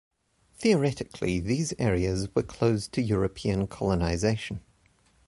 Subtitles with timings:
[0.55, 4.61] Theoretically, these areas were closed to European colonization.